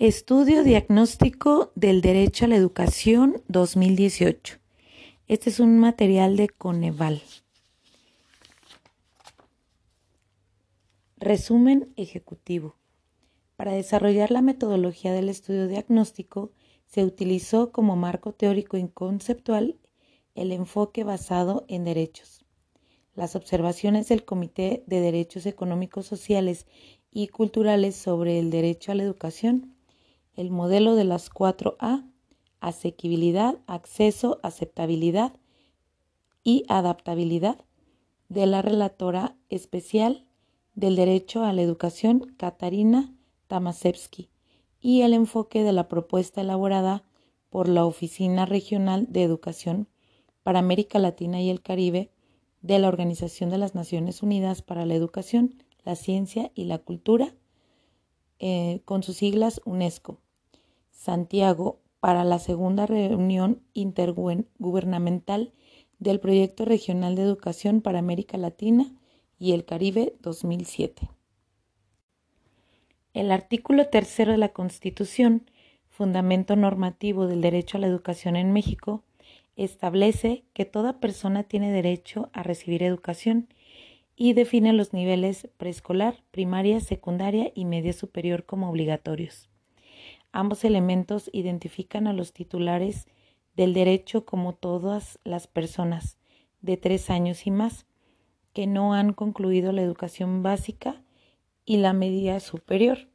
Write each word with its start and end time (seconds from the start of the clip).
Estudio 0.00 0.62
Diagnóstico 0.62 1.72
del 1.74 2.02
Derecho 2.02 2.44
a 2.44 2.48
la 2.48 2.54
Educación 2.54 3.42
2018. 3.48 4.58
Este 5.26 5.50
es 5.50 5.58
un 5.58 5.80
material 5.80 6.36
de 6.36 6.48
Coneval. 6.48 7.20
Resumen 11.16 11.92
ejecutivo. 11.96 12.76
Para 13.56 13.72
desarrollar 13.72 14.30
la 14.30 14.40
metodología 14.40 15.12
del 15.12 15.28
estudio 15.28 15.66
diagnóstico, 15.66 16.52
se 16.86 17.02
utilizó 17.02 17.72
como 17.72 17.96
marco 17.96 18.30
teórico 18.30 18.76
y 18.76 18.86
conceptual 18.86 19.80
el 20.36 20.52
enfoque 20.52 21.02
basado 21.02 21.64
en 21.66 21.82
derechos. 21.82 22.44
Las 23.16 23.34
observaciones 23.34 24.06
del 24.06 24.24
Comité 24.24 24.84
de 24.86 25.00
Derechos 25.00 25.44
Económicos, 25.44 26.06
Sociales 26.06 26.68
y 27.10 27.26
Culturales 27.26 27.96
sobre 27.96 28.38
el 28.38 28.50
Derecho 28.50 28.92
a 28.92 28.94
la 28.94 29.02
Educación 29.02 29.74
el 30.38 30.52
modelo 30.52 30.94
de 30.94 31.02
las 31.02 31.32
4A, 31.32 32.08
asequibilidad, 32.60 33.58
acceso, 33.66 34.38
aceptabilidad 34.44 35.32
y 36.44 36.62
adaptabilidad 36.68 37.64
de 38.28 38.46
la 38.46 38.62
relatora 38.62 39.36
especial 39.48 40.28
del 40.76 40.94
derecho 40.94 41.42
a 41.42 41.52
la 41.52 41.62
educación 41.62 42.20
Katarina 42.36 43.12
Tamasevsky 43.48 44.30
y 44.80 45.02
el 45.02 45.12
enfoque 45.12 45.64
de 45.64 45.72
la 45.72 45.88
propuesta 45.88 46.42
elaborada 46.42 47.02
por 47.50 47.68
la 47.68 47.84
Oficina 47.84 48.46
Regional 48.46 49.06
de 49.10 49.24
Educación 49.24 49.88
para 50.44 50.60
América 50.60 51.00
Latina 51.00 51.40
y 51.40 51.50
el 51.50 51.62
Caribe 51.62 52.12
de 52.62 52.78
la 52.78 52.86
Organización 52.86 53.50
de 53.50 53.58
las 53.58 53.74
Naciones 53.74 54.22
Unidas 54.22 54.62
para 54.62 54.86
la 54.86 54.94
Educación, 54.94 55.64
la 55.84 55.96
Ciencia 55.96 56.52
y 56.54 56.66
la 56.66 56.78
Cultura, 56.78 57.34
eh, 58.38 58.82
con 58.84 59.02
sus 59.02 59.16
siglas 59.16 59.60
UNESCO. 59.64 60.20
Santiago 60.98 61.78
para 62.00 62.24
la 62.24 62.40
segunda 62.40 62.84
reunión 62.84 63.62
intergubernamental 63.72 65.52
del 66.00 66.18
Proyecto 66.18 66.64
Regional 66.64 67.14
de 67.14 67.22
Educación 67.22 67.82
para 67.82 68.00
América 68.00 68.36
Latina 68.36 68.92
y 69.38 69.52
el 69.52 69.64
Caribe 69.64 70.16
2007. 70.22 71.08
El 73.14 73.30
artículo 73.30 73.86
tercero 73.86 74.32
de 74.32 74.38
la 74.38 74.48
Constitución, 74.48 75.48
fundamento 75.88 76.56
normativo 76.56 77.28
del 77.28 77.42
derecho 77.42 77.78
a 77.78 77.80
la 77.80 77.86
educación 77.86 78.34
en 78.34 78.52
México, 78.52 79.04
establece 79.54 80.42
que 80.52 80.64
toda 80.64 80.98
persona 80.98 81.44
tiene 81.44 81.70
derecho 81.70 82.28
a 82.32 82.42
recibir 82.42 82.82
educación 82.82 83.46
y 84.16 84.32
define 84.32 84.72
los 84.72 84.92
niveles 84.92 85.48
preescolar, 85.58 86.24
primaria, 86.32 86.80
secundaria 86.80 87.52
y 87.54 87.66
media 87.66 87.92
superior 87.92 88.44
como 88.46 88.68
obligatorios. 88.68 89.48
Ambos 90.32 90.64
elementos 90.64 91.30
identifican 91.32 92.06
a 92.06 92.12
los 92.12 92.32
titulares 92.32 93.06
del 93.56 93.74
derecho 93.74 94.24
como 94.24 94.54
todas 94.54 95.18
las 95.24 95.46
personas 95.46 96.16
de 96.60 96.76
tres 96.76 97.10
años 97.10 97.46
y 97.46 97.50
más 97.50 97.86
que 98.52 98.66
no 98.66 98.94
han 98.94 99.12
concluido 99.12 99.72
la 99.72 99.82
educación 99.82 100.42
básica 100.42 101.02
y 101.64 101.78
la 101.78 101.92
media 101.92 102.40
superior. 102.40 103.08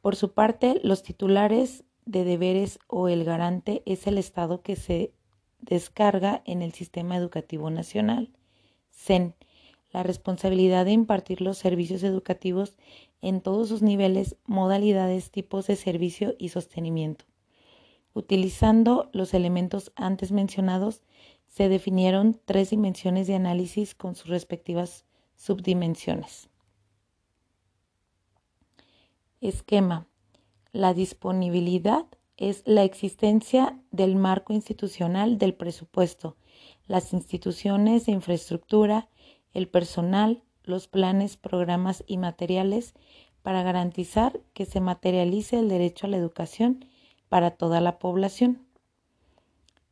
Por 0.00 0.16
su 0.16 0.32
parte, 0.32 0.80
los 0.82 1.02
titulares 1.02 1.84
de 2.06 2.24
deberes 2.24 2.78
o 2.86 3.08
el 3.08 3.24
garante 3.24 3.82
es 3.86 4.06
el 4.06 4.18
Estado 4.18 4.62
que 4.62 4.76
se 4.76 5.12
descarga 5.60 6.42
en 6.46 6.62
el 6.62 6.72
Sistema 6.72 7.16
Educativo 7.16 7.70
Nacional, 7.70 8.30
CEN, 8.90 9.34
la 9.92 10.02
responsabilidad 10.02 10.84
de 10.84 10.92
impartir 10.92 11.40
los 11.40 11.58
servicios 11.58 12.02
educativos 12.02 12.76
en 13.22 13.40
todos 13.40 13.68
sus 13.68 13.82
niveles, 13.82 14.36
modalidades, 14.46 15.30
tipos 15.30 15.66
de 15.66 15.76
servicio 15.76 16.34
y 16.38 16.50
sostenimiento. 16.50 17.24
Utilizando 18.12 19.08
los 19.12 19.34
elementos 19.34 19.92
antes 19.94 20.32
mencionados, 20.32 21.02
se 21.46 21.68
definieron 21.68 22.40
tres 22.44 22.70
dimensiones 22.70 23.26
de 23.26 23.34
análisis 23.34 23.94
con 23.94 24.14
sus 24.14 24.28
respectivas 24.28 25.04
subdimensiones. 25.36 26.48
Esquema. 29.40 30.06
La 30.72 30.94
disponibilidad 30.94 32.06
es 32.36 32.62
la 32.66 32.84
existencia 32.84 33.80
del 33.90 34.16
marco 34.16 34.52
institucional 34.52 35.38
del 35.38 35.54
presupuesto, 35.54 36.36
las 36.86 37.12
instituciones 37.12 38.06
de 38.06 38.12
infraestructura, 38.12 39.08
el 39.52 39.68
personal, 39.68 40.42
los 40.70 40.88
planes, 40.88 41.36
programas 41.36 42.02
y 42.06 42.16
materiales 42.16 42.94
para 43.42 43.62
garantizar 43.62 44.40
que 44.54 44.64
se 44.64 44.80
materialice 44.80 45.58
el 45.58 45.68
derecho 45.68 46.06
a 46.06 46.10
la 46.10 46.16
educación 46.16 46.84
para 47.28 47.50
toda 47.50 47.80
la 47.80 47.98
población. 47.98 48.66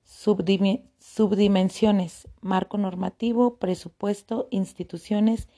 subdimensiones, 0.05 2.29
marco 2.41 2.79
normativo, 2.79 3.57
presupuesto, 3.57 4.49
instituciones, 4.51 5.49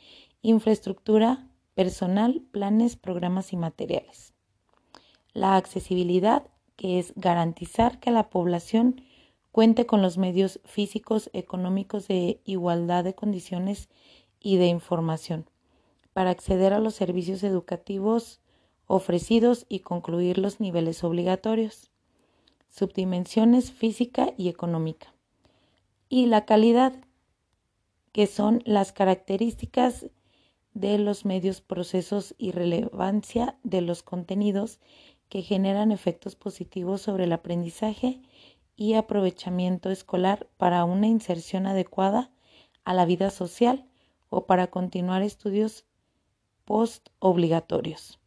infraestructura, 0.42 1.46
personal, 1.74 2.42
planes, 2.50 2.96
programas 2.96 3.52
y 3.52 3.56
materiales. 3.56 4.34
La 5.32 5.56
accesibilidad, 5.56 6.48
que 6.76 6.98
es 6.98 7.12
garantizar 7.14 8.00
que 8.00 8.10
la 8.10 8.30
población 8.30 9.02
cuente 9.52 9.86
con 9.86 10.02
los 10.02 10.18
medios 10.18 10.60
físicos, 10.64 11.30
económicos 11.32 12.08
de 12.08 12.40
igualdad 12.44 13.04
de 13.04 13.14
condiciones 13.14 13.88
y 14.40 14.56
de 14.56 14.66
información 14.66 15.46
para 16.12 16.30
acceder 16.30 16.72
a 16.72 16.80
los 16.80 16.94
servicios 16.94 17.42
educativos 17.42 18.40
ofrecidos 18.86 19.66
y 19.68 19.80
concluir 19.80 20.38
los 20.38 20.58
niveles 20.58 21.04
obligatorios, 21.04 21.90
subdimensiones 22.68 23.70
física 23.70 24.34
y 24.36 24.48
económica, 24.48 25.14
y 26.08 26.26
la 26.26 26.44
calidad, 26.44 26.92
que 28.12 28.26
son 28.26 28.62
las 28.64 28.92
características 28.92 30.06
de 30.74 30.98
los 30.98 31.24
medios, 31.24 31.60
procesos 31.60 32.34
y 32.38 32.50
relevancia 32.50 33.58
de 33.62 33.80
los 33.80 34.02
contenidos 34.02 34.80
que 35.28 35.42
generan 35.42 35.92
efectos 35.92 36.34
positivos 36.34 37.02
sobre 37.02 37.24
el 37.24 37.32
aprendizaje 37.32 38.20
y 38.76 38.94
aprovechamiento 38.94 39.90
escolar 39.90 40.48
para 40.56 40.84
una 40.84 41.06
inserción 41.06 41.66
adecuada 41.66 42.32
a 42.84 42.94
la 42.94 43.04
vida 43.04 43.30
social 43.30 43.86
o 44.30 44.46
para 44.46 44.68
continuar 44.68 45.22
estudios 45.22 45.84
post-obligatorios. 46.64 48.18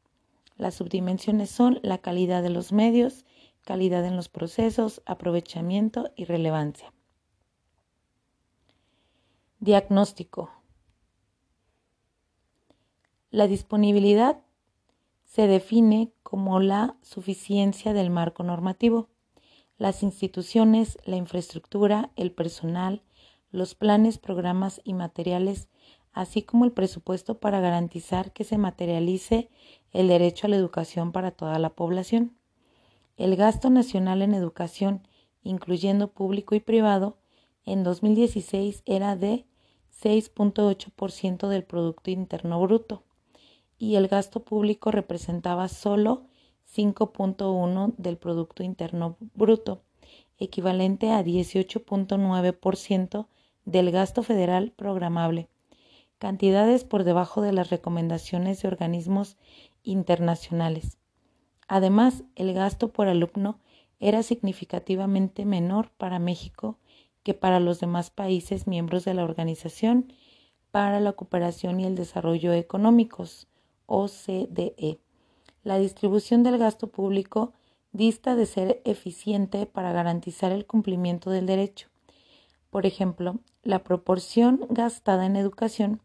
Las 0.58 0.76
subdimensiones 0.76 1.50
son 1.50 1.80
la 1.82 1.98
calidad 1.98 2.44
de 2.44 2.50
los 2.50 2.72
medios, 2.72 3.26
calidad 3.64 4.06
en 4.06 4.16
los 4.16 4.30
procesos, 4.30 5.02
aprovechamiento 5.06 6.12
y 6.16 6.26
relevancia. 6.26 6.94
Diagnóstico. 9.60 10.52
La 13.32 13.48
disponibilidad 13.48 14.42
se 15.24 15.48
define 15.48 16.12
como 16.22 16.60
la 16.60 16.98
suficiencia 17.02 17.94
del 17.94 18.12
marco 18.12 18.44
normativo, 18.44 19.10
las 19.78 20.04
instituciones, 20.04 21.00
la 21.06 21.16
infraestructura, 21.16 22.12
el 22.16 22.32
personal, 22.32 23.02
los 23.50 23.74
planes, 23.74 24.18
programas 24.18 24.82
y 24.84 24.94
materiales 24.94 25.70
así 26.14 26.44
como 26.44 26.66
el 26.66 26.72
presupuesto 26.72 27.40
para 27.40 27.60
garantizar 27.60 28.32
que 28.32 28.44
se 28.44 28.58
materialice 28.58 29.50
el 29.92 30.08
derecho 30.08 30.48
a 30.48 30.50
la 30.50 30.56
educación 30.56 31.12
para 31.12 31.32
toda 31.32 31.60
la 31.60 31.72
población. 31.72 32.36
El 33.18 33.36
gasto 33.36 33.70
nacional 33.70 34.22
en 34.22 34.34
educación, 34.34 35.08
incluyendo 35.44 36.12
público 36.12 36.56
y 36.56 36.60
privado, 36.60 37.18
en 37.66 37.84
2016 37.84 38.84
era 38.86 39.16
de 39.16 39.46
6.8% 40.02 41.48
del 41.48 41.64
Producto 41.64 42.12
Interno 42.12 42.62
Bruto 42.62 43.04
y 43.78 43.96
el 43.96 44.08
gasto 44.08 44.44
público 44.44 44.92
representaba 44.92 45.68
solo 45.68 46.26
5.1% 46.76 47.94
del 47.98 48.18
Producto 48.18 48.64
Interno 48.64 49.18
Bruto, 49.36 49.84
equivalente 50.38 51.12
a 51.12 51.24
18.9% 51.24 53.28
del 53.66 53.92
gasto 53.92 54.24
federal 54.24 54.74
programable 54.76 55.48
cantidades 56.24 56.86
por 56.86 57.04
debajo 57.04 57.42
de 57.42 57.52
las 57.52 57.70
recomendaciones 57.70 58.62
de 58.62 58.70
organismos 58.70 59.36
internacionales. 59.84 60.98
Además, 61.68 62.24
el 62.36 62.54
gasto 62.54 62.94
por 62.94 63.10
alumno 63.10 63.60
era 64.00 64.24
significativamente 64.24 65.44
menor 65.44 65.92
para 65.98 66.20
México 66.20 66.78
que 67.24 67.34
para 67.34 67.60
los 67.60 67.82
demás 67.82 68.10
países 68.10 68.68
miembros 68.68 69.04
de 69.04 69.14
la 69.14 69.26
Organización 69.26 70.14
para 70.72 71.02
la 71.02 71.12
Cooperación 71.12 71.82
y 71.82 71.86
el 71.88 71.96
Desarrollo 71.96 72.54
Económicos, 72.54 73.50
OCDE. 73.86 75.02
La 75.66 75.78
distribución 75.78 76.42
del 76.44 76.58
gasto 76.58 76.88
público 76.88 77.52
dista 77.92 78.38
de 78.38 78.46
ser 78.46 78.82
eficiente 78.86 79.66
para 79.66 79.92
garantizar 79.92 80.54
el 80.54 80.66
cumplimiento 80.66 81.32
del 81.32 81.48
derecho. 81.48 81.90
Por 82.70 82.86
ejemplo, 82.86 83.40
la 83.62 83.84
proporción 83.84 84.62
gastada 84.70 85.26
en 85.26 85.36
educación 85.36 86.00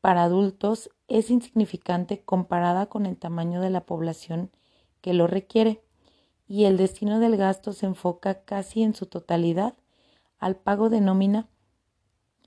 para 0.00 0.24
adultos 0.24 0.90
es 1.08 1.30
insignificante 1.30 2.22
comparada 2.22 2.86
con 2.86 3.06
el 3.06 3.16
tamaño 3.16 3.60
de 3.60 3.70
la 3.70 3.86
población 3.86 4.50
que 5.00 5.14
lo 5.14 5.26
requiere 5.26 5.82
y 6.48 6.64
el 6.64 6.76
destino 6.76 7.18
del 7.20 7.36
gasto 7.36 7.72
se 7.72 7.86
enfoca 7.86 8.42
casi 8.44 8.82
en 8.82 8.94
su 8.94 9.06
totalidad 9.06 9.74
al 10.38 10.56
pago 10.56 10.90
de 10.90 11.00
nómina 11.00 11.48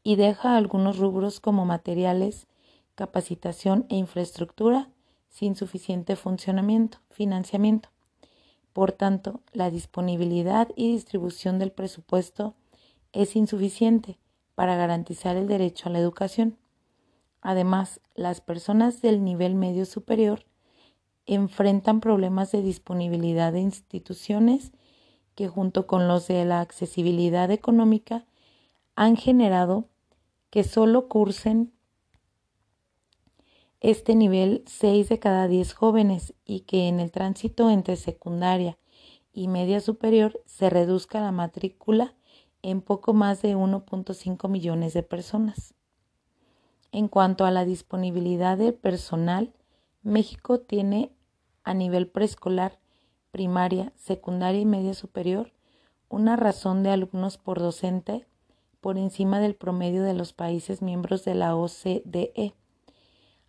y 0.04 0.16
deja 0.16 0.56
algunos 0.56 0.98
rubros 0.98 1.40
como 1.40 1.66
materiales, 1.66 2.48
capacitación 2.96 3.86
e 3.90 3.96
infraestructura 3.96 4.90
sin 5.30 5.56
suficiente 5.56 6.16
funcionamiento, 6.16 7.00
financiamiento. 7.10 7.90
Por 8.74 8.92
tanto, 8.92 9.42
la 9.52 9.70
disponibilidad 9.70 10.70
y 10.76 10.92
distribución 10.94 11.60
del 11.60 11.72
presupuesto 11.72 12.56
es 13.12 13.36
insuficiente 13.36 14.18
para 14.56 14.76
garantizar 14.76 15.36
el 15.36 15.48
derecho 15.48 15.90
a 15.90 15.92
la 15.92 16.00
educación. 16.00 16.58
Además, 17.42 18.02
las 18.16 18.42
personas 18.42 19.02
del 19.02 19.24
nivel 19.24 19.56
medio 19.56 19.86
superior 19.86 20.46
enfrentan 21.26 22.02
problemas 22.02 22.52
de 22.52 22.62
disponibilidad 22.62 23.54
de 23.54 23.60
instituciones 23.60 24.72
que 25.36 25.48
junto 25.48 25.88
con 25.88 26.08
los 26.08 26.28
de 26.28 26.44
la 26.44 26.60
accesibilidad 26.60 27.50
económica 27.52 28.26
han 28.96 29.16
generado 29.16 29.88
que 30.50 30.64
solo 30.64 31.08
cursen 31.08 31.72
este 33.80 34.16
nivel 34.16 34.64
6 34.66 35.08
de 35.08 35.20
cada 35.20 35.48
10 35.48 35.74
jóvenes 35.74 36.34
y 36.44 36.62
que 36.62 36.88
en 36.88 37.00
el 37.00 37.12
tránsito 37.12 37.70
entre 37.70 37.96
secundaria 37.96 38.78
y 39.32 39.48
media 39.48 39.80
superior 39.80 40.42
se 40.46 40.70
reduzca 40.70 41.22
la 41.22 41.32
matrícula 41.32 42.16
en 42.62 42.82
poco 42.82 43.14
más 43.14 43.42
de 43.42 43.56
1.5 43.56 44.50
millones 44.50 44.94
de 44.94 45.04
personas. 45.04 45.76
En 46.92 47.08
cuanto 47.08 47.46
a 47.46 47.52
la 47.52 47.66
disponibilidad 47.66 48.58
de 48.58 48.74
personal, 48.74 49.54
México 50.02 50.60
tiene 50.60 51.12
a 51.64 51.74
nivel 51.74 52.08
preescolar, 52.08 52.80
primaria, 53.32 53.94
secundaria 53.96 54.62
y 54.62 54.66
media 54.66 54.94
superior 54.94 55.52
una 56.10 56.36
razón 56.36 56.82
de 56.82 56.90
alumnos 56.90 57.38
por 57.38 57.60
docente 57.60 58.26
por 58.82 58.98
encima 58.98 59.40
del 59.40 59.56
promedio 59.56 60.04
de 60.04 60.14
los 60.14 60.34
países 60.34 60.82
miembros 60.82 61.26
de 61.26 61.36
la 61.36 61.56
OCDE. 61.56 62.56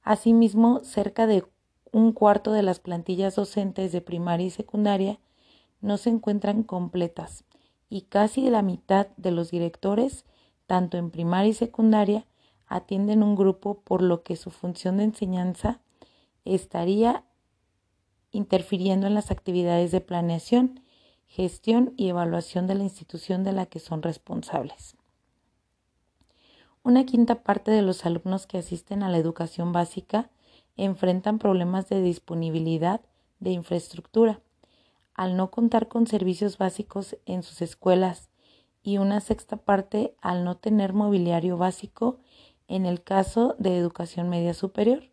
Asimismo, 0.02 0.80
cerca 0.80 1.26
de 1.26 1.44
un 1.92 2.12
cuarto 2.12 2.52
de 2.52 2.62
las 2.62 2.80
plantillas 2.80 3.36
docentes 3.36 3.92
de 3.92 4.00
primaria 4.00 4.46
y 4.46 4.50
secundaria 4.50 5.18
no 5.80 5.96
se 5.96 6.10
encuentran 6.10 6.62
completas 6.62 7.44
y 7.88 8.02
casi 8.02 8.50
la 8.50 8.62
mitad 8.62 9.08
de 9.16 9.30
los 9.30 9.50
directores, 9.50 10.24
tanto 10.66 10.98
en 10.98 11.10
primaria 11.10 11.50
y 11.50 11.54
secundaria, 11.54 12.26
atienden 12.70 13.22
un 13.22 13.34
grupo 13.36 13.80
por 13.80 14.00
lo 14.00 14.22
que 14.22 14.36
su 14.36 14.50
función 14.50 14.96
de 14.96 15.04
enseñanza 15.04 15.80
estaría 16.46 17.24
interfiriendo 18.30 19.08
en 19.08 19.14
las 19.14 19.32
actividades 19.32 19.90
de 19.90 20.00
planeación, 20.00 20.80
gestión 21.26 21.92
y 21.96 22.08
evaluación 22.08 22.68
de 22.68 22.76
la 22.76 22.84
institución 22.84 23.42
de 23.42 23.52
la 23.52 23.66
que 23.66 23.80
son 23.80 24.02
responsables. 24.02 24.96
Una 26.84 27.04
quinta 27.04 27.42
parte 27.42 27.72
de 27.72 27.82
los 27.82 28.06
alumnos 28.06 28.46
que 28.46 28.58
asisten 28.58 29.02
a 29.02 29.10
la 29.10 29.18
educación 29.18 29.72
básica 29.72 30.30
enfrentan 30.76 31.40
problemas 31.40 31.88
de 31.88 32.00
disponibilidad 32.00 33.00
de 33.40 33.50
infraestructura, 33.50 34.40
al 35.14 35.36
no 35.36 35.50
contar 35.50 35.88
con 35.88 36.06
servicios 36.06 36.56
básicos 36.56 37.16
en 37.26 37.42
sus 37.42 37.62
escuelas 37.62 38.30
y 38.82 38.98
una 38.98 39.20
sexta 39.20 39.56
parte 39.56 40.14
al 40.20 40.44
no 40.44 40.56
tener 40.56 40.92
mobiliario 40.92 41.58
básico 41.58 42.20
en 42.70 42.86
el 42.86 43.02
caso 43.02 43.56
de 43.58 43.76
educación 43.76 44.30
media 44.30 44.54
superior. 44.54 45.10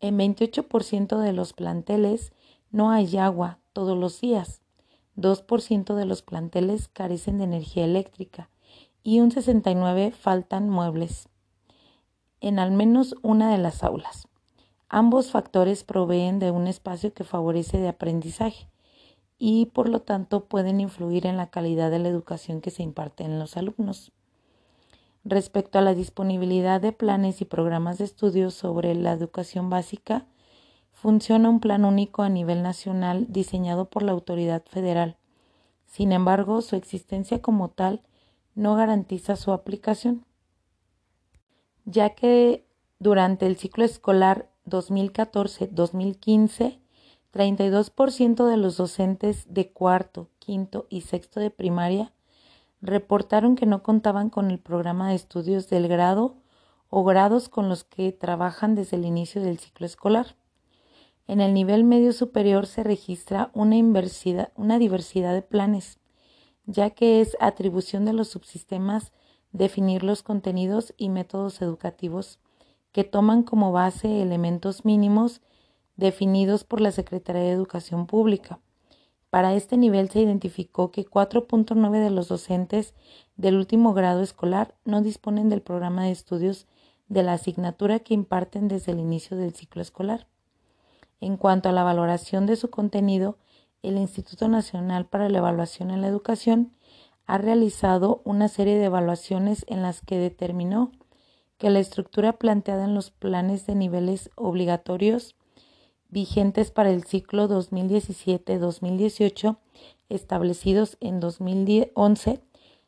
En 0.00 0.18
28% 0.18 1.18
de 1.18 1.32
los 1.32 1.52
planteles 1.52 2.32
no 2.70 2.90
hay 2.90 3.16
agua 3.18 3.58
todos 3.74 3.96
los 3.96 4.20
días, 4.20 4.62
2% 5.16 5.94
de 5.94 6.06
los 6.06 6.22
planteles 6.22 6.88
carecen 6.88 7.38
de 7.38 7.44
energía 7.44 7.84
eléctrica 7.84 8.48
y 9.02 9.20
un 9.20 9.30
69% 9.30 10.12
faltan 10.12 10.70
muebles 10.70 11.28
en 12.40 12.58
al 12.58 12.72
menos 12.72 13.14
una 13.22 13.52
de 13.52 13.58
las 13.58 13.84
aulas. 13.84 14.26
Ambos 14.88 15.30
factores 15.30 15.84
proveen 15.84 16.38
de 16.38 16.50
un 16.50 16.66
espacio 16.66 17.12
que 17.12 17.22
favorece 17.22 17.78
de 17.78 17.88
aprendizaje 17.88 18.68
y 19.38 19.66
por 19.66 19.88
lo 19.88 20.00
tanto 20.00 20.46
pueden 20.46 20.80
influir 20.80 21.26
en 21.26 21.36
la 21.36 21.50
calidad 21.50 21.90
de 21.90 21.98
la 21.98 22.08
educación 22.08 22.62
que 22.62 22.70
se 22.70 22.82
imparte 22.82 23.24
en 23.24 23.38
los 23.38 23.56
alumnos. 23.56 24.12
Respecto 25.24 25.78
a 25.78 25.82
la 25.82 25.94
disponibilidad 25.94 26.80
de 26.80 26.92
planes 26.92 27.40
y 27.40 27.44
programas 27.44 27.98
de 27.98 28.04
estudios 28.04 28.54
sobre 28.54 28.94
la 28.94 29.12
educación 29.12 29.70
básica, 29.70 30.26
funciona 30.92 31.48
un 31.48 31.60
plan 31.60 31.84
único 31.84 32.22
a 32.22 32.28
nivel 32.28 32.62
nacional 32.62 33.26
diseñado 33.28 33.88
por 33.88 34.02
la 34.02 34.12
autoridad 34.12 34.64
federal. 34.66 35.16
Sin 35.86 36.12
embargo, 36.12 36.60
su 36.60 36.74
existencia 36.74 37.40
como 37.40 37.68
tal 37.68 38.02
no 38.54 38.74
garantiza 38.74 39.36
su 39.36 39.52
aplicación, 39.52 40.24
ya 41.84 42.10
que 42.10 42.66
durante 42.98 43.46
el 43.46 43.56
ciclo 43.56 43.84
escolar 43.84 44.50
2014-2015, 44.66 46.78
32% 47.32 48.46
de 48.46 48.56
los 48.56 48.76
docentes 48.76 49.52
de 49.52 49.70
cuarto, 49.70 50.28
quinto 50.38 50.86
y 50.90 51.02
sexto 51.02 51.40
de 51.40 51.50
primaria 51.50 52.12
reportaron 52.82 53.54
que 53.54 53.64
no 53.64 53.82
contaban 53.82 54.28
con 54.28 54.50
el 54.50 54.58
programa 54.58 55.08
de 55.08 55.14
estudios 55.14 55.70
del 55.70 55.88
grado 55.88 56.34
o 56.90 57.04
grados 57.04 57.48
con 57.48 57.68
los 57.68 57.84
que 57.84 58.12
trabajan 58.12 58.74
desde 58.74 58.96
el 58.96 59.04
inicio 59.04 59.40
del 59.40 59.58
ciclo 59.58 59.86
escolar. 59.86 60.36
En 61.28 61.40
el 61.40 61.54
nivel 61.54 61.84
medio 61.84 62.12
superior 62.12 62.66
se 62.66 62.82
registra 62.82 63.50
una, 63.54 63.76
una 64.56 64.78
diversidad 64.78 65.32
de 65.32 65.42
planes, 65.42 66.00
ya 66.66 66.90
que 66.90 67.20
es 67.20 67.36
atribución 67.40 68.04
de 68.04 68.12
los 68.12 68.28
subsistemas 68.28 69.12
definir 69.52 70.02
los 70.02 70.22
contenidos 70.22 70.92
y 70.96 71.08
métodos 71.08 71.62
educativos 71.62 72.40
que 72.90 73.04
toman 73.04 73.44
como 73.44 73.70
base 73.70 74.20
elementos 74.20 74.84
mínimos 74.84 75.40
definidos 75.96 76.64
por 76.64 76.80
la 76.80 76.90
Secretaría 76.90 77.42
de 77.42 77.52
Educación 77.52 78.06
Pública 78.06 78.58
para 79.32 79.54
este 79.54 79.78
nivel 79.78 80.10
se 80.10 80.20
identificó 80.20 80.90
que 80.90 81.06
4.9 81.06 82.04
de 82.04 82.10
los 82.10 82.28
docentes 82.28 82.92
del 83.38 83.56
último 83.56 83.94
grado 83.94 84.20
escolar 84.20 84.74
no 84.84 85.00
disponen 85.00 85.48
del 85.48 85.62
programa 85.62 86.04
de 86.04 86.10
estudios 86.10 86.66
de 87.08 87.22
la 87.22 87.32
asignatura 87.32 88.00
que 88.00 88.12
imparten 88.12 88.68
desde 88.68 88.92
el 88.92 89.00
inicio 89.00 89.38
del 89.38 89.54
ciclo 89.54 89.80
escolar. 89.80 90.26
En 91.18 91.38
cuanto 91.38 91.70
a 91.70 91.72
la 91.72 91.82
valoración 91.82 92.44
de 92.44 92.56
su 92.56 92.68
contenido, 92.68 93.38
el 93.82 93.96
Instituto 93.96 94.48
Nacional 94.48 95.06
para 95.06 95.30
la 95.30 95.38
Evaluación 95.38 95.90
en 95.92 96.02
la 96.02 96.08
Educación 96.08 96.74
ha 97.24 97.38
realizado 97.38 98.20
una 98.26 98.48
serie 98.48 98.76
de 98.76 98.84
evaluaciones 98.84 99.64
en 99.66 99.80
las 99.80 100.02
que 100.02 100.18
determinó 100.18 100.92
que 101.56 101.70
la 101.70 101.78
estructura 101.78 102.34
planteada 102.34 102.84
en 102.84 102.94
los 102.94 103.10
planes 103.10 103.64
de 103.64 103.76
niveles 103.76 104.28
obligatorios 104.34 105.36
vigentes 106.12 106.70
para 106.70 106.90
el 106.90 107.02
ciclo 107.04 107.48
2017-2018 107.48 109.56
establecidos 110.10 110.98
en 111.00 111.20
2011 111.20 112.42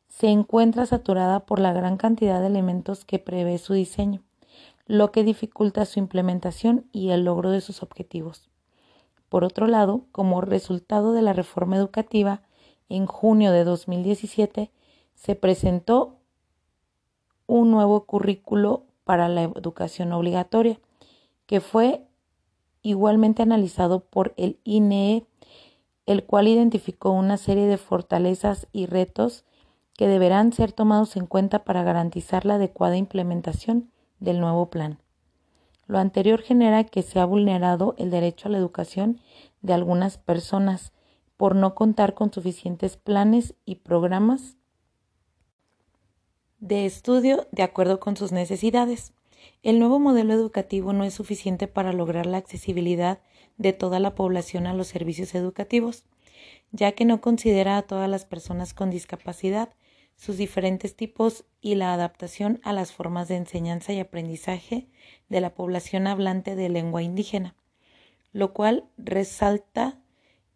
se 0.09 0.29
encuentra 0.29 0.85
saturada 0.85 1.41
por 1.41 1.59
la 1.59 1.73
gran 1.73 1.97
cantidad 1.97 2.41
de 2.41 2.49
elementos 2.49 3.07
que 3.07 3.19
prevé 3.19 3.57
su 3.59 3.73
diseño, 3.73 4.23
lo 4.87 5.11
que 5.11 5.25
dificulta 5.25 5.87
su 5.87 5.99
implementación 5.99 6.85
y 6.93 7.09
el 7.11 7.25
logro 7.25 7.51
de 7.51 7.63
sus 7.63 7.83
objetivos. 7.83 8.51
Por 9.31 9.43
otro 9.43 9.67
lado, 9.67 10.03
como 10.13 10.43
resultado 10.43 11.15
de 11.15 11.23
la 11.23 11.33
reforma 11.33 11.77
educativa, 11.77 12.43
en 12.91 13.07
junio 13.07 13.53
de 13.53 13.65
2017 13.65 14.71
se 15.15 15.35
presentó 15.35 16.19
un 17.47 17.71
nuevo 17.71 18.05
currículo 18.05 18.85
para 19.05 19.31
la 19.31 19.45
educación 19.45 20.13
obligatoria, 20.13 20.79
que 21.47 21.63
fue 21.63 22.05
igualmente 22.85 23.43
analizado 23.43 24.05
por 24.05 24.35
el 24.37 24.61
INE, 24.63 25.27
el 26.07 26.25
cual 26.25 26.47
identificó 26.47 27.11
una 27.11 27.39
serie 27.39 27.67
de 27.67 27.79
fortalezas 27.79 28.69
y 28.73 28.87
retos 28.87 29.45
que 29.97 30.07
deberán 30.07 30.53
ser 30.53 30.73
tomados 30.73 31.17
en 31.17 31.27
cuenta 31.27 31.65
para 31.65 31.83
garantizar 31.83 32.45
la 32.45 32.57
adecuada 32.57 32.97
implementación 32.97 33.91
del 34.21 34.39
nuevo 34.39 34.71
plan. 34.71 34.99
Lo 35.87 35.99
anterior 35.99 36.43
genera 36.43 36.85
que 36.85 37.03
se 37.03 37.21
ha 37.21 37.25
vulnerado 37.25 37.95
el 37.97 38.11
derecho 38.11 38.49
a 38.49 38.53
la 38.53 38.59
educación 38.59 39.21
de 39.63 39.73
algunas 39.73 40.19
personas 40.19 40.93
por 41.39 41.57
no 41.57 41.75
contar 41.75 42.15
con 42.15 42.33
suficientes 42.33 42.97
planes 42.99 43.55
y 43.65 43.77
programas 43.77 44.57
de 46.61 46.85
estudio 46.85 47.47
de 47.51 47.63
acuerdo 47.63 47.99
con 47.99 48.17
sus 48.17 48.31
necesidades. 48.31 49.14
El 49.63 49.79
nuevo 49.79 49.99
modelo 49.99 50.33
educativo 50.35 50.93
no 50.93 51.05
es 51.05 51.15
suficiente 51.15 51.69
para 51.69 51.93
lograr 51.93 52.27
la 52.27 52.39
accesibilidad 52.39 53.21
de 53.57 53.73
toda 53.73 54.01
la 54.01 54.15
población 54.15 54.67
a 54.67 54.75
los 54.75 54.89
servicios 54.89 55.35
educativos, 55.35 56.05
ya 56.73 56.93
que 56.93 57.05
no 57.05 57.21
considera 57.21 57.77
a 57.77 57.83
todas 57.83 58.09
las 58.11 58.25
personas 58.25 58.75
con 58.75 58.91
discapacidad, 58.91 59.71
sus 60.17 60.37
diferentes 60.37 60.97
tipos 60.97 61.45
y 61.61 61.75
la 61.75 61.93
adaptación 61.93 62.61
a 62.63 62.73
las 62.73 62.93
formas 62.93 63.29
de 63.29 63.37
enseñanza 63.37 63.93
y 63.93 64.01
aprendizaje 64.01 64.89
de 65.29 65.41
la 65.41 65.55
población 65.55 66.07
hablante 66.07 66.57
de 66.57 66.69
lengua 66.69 67.03
indígena, 67.03 67.57
lo 68.33 68.53
cual 68.53 68.89
resalta 68.97 70.01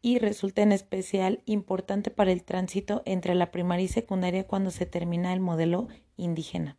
y 0.00 0.18
resulta 0.18 0.62
en 0.62 0.73
especial 0.73 1.42
importante 1.45 2.11
para 2.11 2.33
el 2.33 2.45
tránsito 2.45 3.02
entre 3.04 3.35
la 3.35 3.50
primaria 3.50 3.85
y 3.85 3.88
secundaria 3.88 4.47
cuando 4.47 4.71
se 4.71 4.87
termina 4.87 5.33
el 5.33 5.40
modelo 5.40 5.88
indígena. 6.16 6.78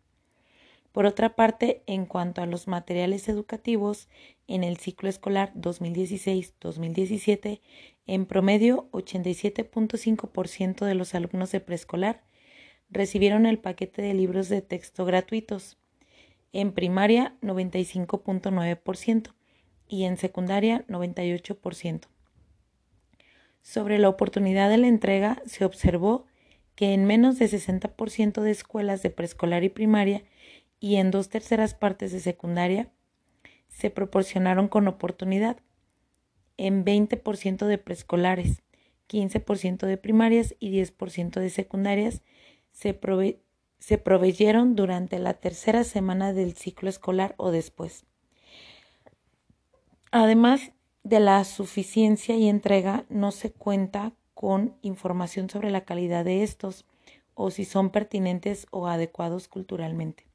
Por 0.92 1.06
otra 1.06 1.36
parte, 1.36 1.84
en 1.86 2.06
cuanto 2.06 2.42
a 2.42 2.48
los 2.48 2.68
materiales 2.68 3.30
educativos, 3.30 4.10
en 4.48 4.64
el 4.64 4.78
ciclo 4.78 5.08
escolar 5.10 5.54
2016-2017, 5.54 7.62
en 8.08 8.26
promedio 8.26 8.90
87.5% 8.92 10.86
de 10.86 10.96
los 10.96 11.14
alumnos 11.14 11.52
de 11.52 11.60
preescolar 11.60 12.24
recibieron 12.90 13.46
el 13.46 13.60
paquete 13.60 14.02
de 14.02 14.16
libros 14.16 14.50
de 14.50 14.64
texto 14.64 15.06
gratuitos, 15.06 15.78
en 16.54 16.72
primaria 16.72 17.36
95.9% 17.42 19.34
y 19.88 20.06
en 20.06 20.18
secundaria 20.18 20.88
98%. 20.88 22.08
Sobre 23.62 24.00
la 24.00 24.10
oportunidad 24.10 24.70
de 24.70 24.80
la 24.80 24.88
entrega 24.88 25.44
se 25.46 25.66
observó 25.66 26.26
que 26.76 26.94
en 26.94 27.06
menos 27.06 27.38
de 27.38 27.46
60% 27.46 28.42
de 28.42 28.52
escuelas 28.52 29.04
de 29.04 29.10
preescolar 29.10 29.64
y 29.64 29.70
primaria 29.70 30.24
y 30.80 30.96
en 30.96 31.12
dos 31.12 31.30
terceras 31.30 31.74
partes 31.74 32.12
de 32.12 32.20
secundaria 32.20 32.90
se 33.68 33.90
proporcionaron 33.90 34.68
con 34.68 34.88
oportunidad 34.88 35.58
en 36.58 36.84
20% 36.84 37.66
de 37.66 37.78
preescolares, 37.78 38.62
15% 39.08 39.86
de 39.86 39.98
primarias 39.98 40.56
y 40.60 40.72
10% 40.72 41.40
de 41.40 41.50
secundarias 41.50 42.22
se, 42.72 43.00
se 43.80 43.98
proveyeron 43.98 44.76
durante 44.76 45.20
la 45.20 45.34
tercera 45.36 45.84
semana 45.84 46.34
del 46.34 46.56
ciclo 46.56 46.90
escolar 46.90 47.34
o 47.38 47.52
después. 47.52 48.06
Además 50.12 50.72
de 51.04 51.20
la 51.20 51.44
suficiencia 51.44 52.36
y 52.36 52.50
entrega, 52.50 53.06
no 53.10 53.32
se 53.32 53.52
cuenta 53.52 54.14
con 54.34 54.76
información 54.82 55.50
sobre 55.50 55.72
la 55.72 55.86
calidad 55.86 56.26
de 56.26 56.44
estos 56.44 56.86
o 57.36 57.52
si 57.52 57.66
son 57.66 57.90
pertinentes 57.90 58.68
o 58.72 58.88
adecuados 58.88 59.48
culturalmente. 59.48 60.29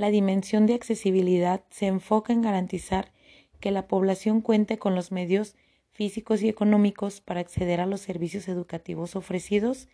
La 0.00 0.10
dimensión 0.10 0.64
de 0.64 0.72
accesibilidad 0.72 1.62
se 1.68 1.86
enfoca 1.86 2.32
en 2.32 2.40
garantizar 2.40 3.12
que 3.60 3.70
la 3.70 3.86
población 3.86 4.40
cuente 4.40 4.78
con 4.78 4.94
los 4.94 5.12
medios 5.12 5.56
físicos 5.90 6.40
y 6.40 6.48
económicos 6.48 7.20
para 7.20 7.40
acceder 7.40 7.82
a 7.82 7.86
los 7.86 8.00
servicios 8.00 8.48
educativos 8.48 9.14
ofrecidos 9.14 9.88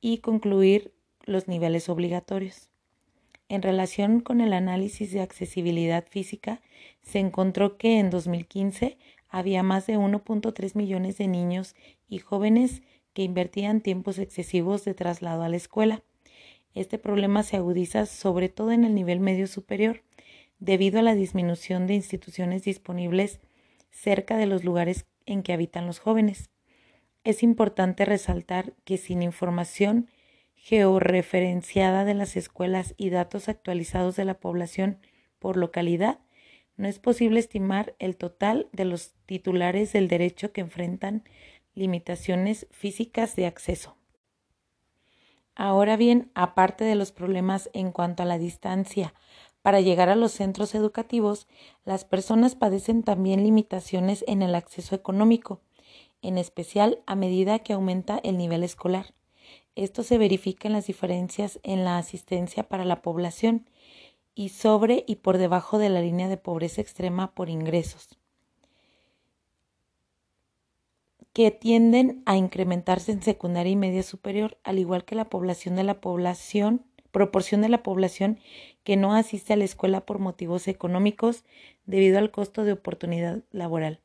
y 0.00 0.18
concluir 0.18 0.92
los 1.22 1.46
niveles 1.46 1.88
obligatorios. 1.88 2.68
En 3.48 3.62
relación 3.62 4.18
con 4.18 4.40
el 4.40 4.52
análisis 4.52 5.12
de 5.12 5.20
accesibilidad 5.20 6.04
física, 6.10 6.60
se 7.02 7.20
encontró 7.20 7.78
que 7.78 8.00
en 8.00 8.10
2015 8.10 8.98
había 9.28 9.62
más 9.62 9.86
de 9.86 9.98
1.3 9.98 10.74
millones 10.74 11.16
de 11.16 11.28
niños 11.28 11.76
y 12.08 12.18
jóvenes 12.18 12.82
que 13.12 13.22
invertían 13.22 13.82
tiempos 13.82 14.18
excesivos 14.18 14.84
de 14.84 14.94
traslado 14.94 15.44
a 15.44 15.48
la 15.48 15.58
escuela, 15.58 16.02
este 16.80 16.98
problema 16.98 17.42
se 17.42 17.56
agudiza 17.56 18.06
sobre 18.06 18.48
todo 18.48 18.72
en 18.72 18.84
el 18.84 18.94
nivel 18.94 19.20
medio 19.20 19.46
superior, 19.46 20.02
debido 20.58 20.98
a 20.98 21.02
la 21.02 21.14
disminución 21.14 21.86
de 21.86 21.94
instituciones 21.94 22.62
disponibles 22.64 23.40
cerca 23.90 24.36
de 24.36 24.46
los 24.46 24.64
lugares 24.64 25.06
en 25.26 25.42
que 25.42 25.52
habitan 25.52 25.86
los 25.86 25.98
jóvenes. 25.98 26.50
Es 27.24 27.42
importante 27.42 28.04
resaltar 28.04 28.74
que 28.84 28.96
sin 28.96 29.22
información 29.22 30.08
georreferenciada 30.54 32.04
de 32.04 32.14
las 32.14 32.36
escuelas 32.36 32.94
y 32.96 33.10
datos 33.10 33.48
actualizados 33.48 34.16
de 34.16 34.24
la 34.24 34.40
población 34.40 34.98
por 35.38 35.56
localidad, 35.56 36.18
no 36.76 36.88
es 36.88 36.98
posible 36.98 37.40
estimar 37.40 37.94
el 37.98 38.16
total 38.16 38.68
de 38.72 38.84
los 38.84 39.14
titulares 39.26 39.92
del 39.92 40.08
derecho 40.08 40.52
que 40.52 40.60
enfrentan 40.60 41.24
limitaciones 41.74 42.66
físicas 42.70 43.36
de 43.36 43.46
acceso. 43.46 43.97
Ahora 45.60 45.96
bien, 45.96 46.30
aparte 46.36 46.84
de 46.84 46.94
los 46.94 47.10
problemas 47.10 47.68
en 47.72 47.90
cuanto 47.90 48.22
a 48.22 48.26
la 48.26 48.38
distancia 48.38 49.12
para 49.60 49.80
llegar 49.80 50.08
a 50.08 50.14
los 50.14 50.30
centros 50.30 50.72
educativos, 50.76 51.48
las 51.84 52.04
personas 52.04 52.54
padecen 52.54 53.02
también 53.02 53.42
limitaciones 53.42 54.24
en 54.28 54.42
el 54.42 54.54
acceso 54.54 54.94
económico, 54.94 55.60
en 56.22 56.38
especial 56.38 57.02
a 57.06 57.16
medida 57.16 57.58
que 57.58 57.72
aumenta 57.72 58.20
el 58.22 58.38
nivel 58.38 58.62
escolar. 58.62 59.14
Esto 59.74 60.04
se 60.04 60.16
verifica 60.16 60.68
en 60.68 60.74
las 60.74 60.86
diferencias 60.86 61.58
en 61.64 61.84
la 61.84 61.98
asistencia 61.98 62.62
para 62.68 62.84
la 62.84 63.02
población 63.02 63.68
y 64.36 64.50
sobre 64.50 65.02
y 65.08 65.16
por 65.16 65.38
debajo 65.38 65.78
de 65.78 65.88
la 65.88 66.00
línea 66.00 66.28
de 66.28 66.36
pobreza 66.36 66.82
extrema 66.82 67.34
por 67.34 67.50
ingresos. 67.50 68.16
Que 71.32 71.50
tienden 71.50 72.22
a 72.26 72.36
incrementarse 72.36 73.12
en 73.12 73.22
secundaria 73.22 73.72
y 73.72 73.76
media 73.76 74.02
superior, 74.02 74.58
al 74.64 74.78
igual 74.78 75.04
que 75.04 75.14
la 75.14 75.28
población 75.28 75.76
de 75.76 75.84
la 75.84 76.00
población, 76.00 76.84
proporción 77.10 77.62
de 77.62 77.68
la 77.68 77.82
población 77.82 78.38
que 78.84 78.96
no 78.96 79.14
asiste 79.14 79.52
a 79.52 79.56
la 79.56 79.64
escuela 79.64 80.04
por 80.04 80.18
motivos 80.18 80.68
económicos 80.68 81.44
debido 81.86 82.18
al 82.18 82.30
costo 82.30 82.64
de 82.64 82.72
oportunidad 82.72 83.42
laboral. 83.50 84.00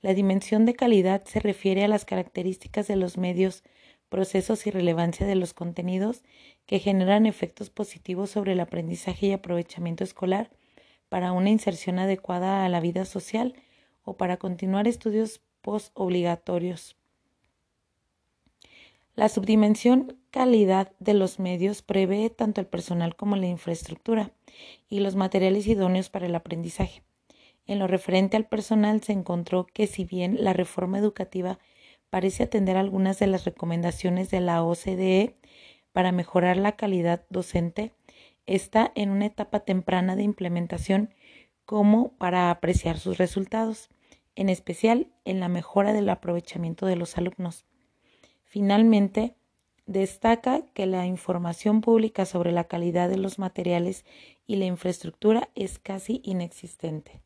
La 0.00 0.14
dimensión 0.14 0.64
de 0.64 0.74
calidad 0.74 1.24
se 1.24 1.40
refiere 1.40 1.84
a 1.84 1.88
las 1.88 2.04
características 2.04 2.86
de 2.86 2.96
los 2.96 3.18
medios, 3.18 3.64
procesos 4.08 4.66
y 4.66 4.70
relevancia 4.70 5.26
de 5.26 5.34
los 5.34 5.54
contenidos 5.54 6.22
que 6.66 6.78
generan 6.78 7.26
efectos 7.26 7.70
positivos 7.70 8.30
sobre 8.30 8.52
el 8.52 8.60
aprendizaje 8.60 9.26
y 9.26 9.32
aprovechamiento 9.32 10.04
escolar 10.04 10.50
para 11.08 11.32
una 11.32 11.50
inserción 11.50 11.98
adecuada 11.98 12.64
a 12.64 12.68
la 12.68 12.80
vida 12.80 13.04
social 13.04 13.54
o 14.02 14.16
para 14.16 14.36
continuar 14.36 14.86
estudios 14.86 15.42
obligatorios. 15.94 16.96
La 19.14 19.28
subdimensión 19.28 20.16
calidad 20.30 20.92
de 21.00 21.14
los 21.14 21.38
medios 21.38 21.82
prevé 21.82 22.30
tanto 22.30 22.60
el 22.60 22.66
personal 22.66 23.16
como 23.16 23.36
la 23.36 23.46
infraestructura 23.46 24.30
y 24.88 25.00
los 25.00 25.16
materiales 25.16 25.66
idóneos 25.66 26.08
para 26.08 26.26
el 26.26 26.34
aprendizaje. 26.34 27.02
En 27.66 27.78
lo 27.80 27.86
referente 27.86 28.36
al 28.36 28.46
personal 28.46 29.02
se 29.02 29.12
encontró 29.12 29.66
que 29.66 29.86
si 29.86 30.04
bien 30.04 30.36
la 30.40 30.52
reforma 30.52 30.98
educativa 30.98 31.58
parece 32.10 32.44
atender 32.44 32.76
algunas 32.76 33.18
de 33.18 33.26
las 33.26 33.44
recomendaciones 33.44 34.30
de 34.30 34.40
la 34.40 34.62
OCDE 34.62 35.34
para 35.92 36.12
mejorar 36.12 36.56
la 36.56 36.76
calidad 36.76 37.24
docente, 37.28 37.92
está 38.46 38.92
en 38.94 39.10
una 39.10 39.26
etapa 39.26 39.60
temprana 39.60 40.16
de 40.16 40.22
implementación 40.22 41.12
como 41.64 42.12
para 42.12 42.50
apreciar 42.50 42.98
sus 42.98 43.18
resultados 43.18 43.90
en 44.38 44.48
especial 44.48 45.08
en 45.24 45.40
la 45.40 45.48
mejora 45.48 45.92
del 45.92 46.08
aprovechamiento 46.08 46.86
de 46.86 46.94
los 46.94 47.18
alumnos. 47.18 47.64
Finalmente, 48.44 49.34
destaca 49.86 50.62
que 50.74 50.86
la 50.86 51.06
información 51.06 51.80
pública 51.80 52.24
sobre 52.24 52.52
la 52.52 52.62
calidad 52.68 53.08
de 53.08 53.16
los 53.16 53.40
materiales 53.40 54.04
y 54.46 54.54
la 54.54 54.66
infraestructura 54.66 55.50
es 55.56 55.80
casi 55.80 56.20
inexistente. 56.22 57.20